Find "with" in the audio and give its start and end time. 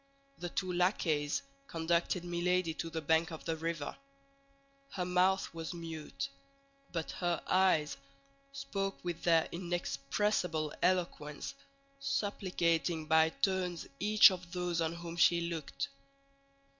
9.03-9.21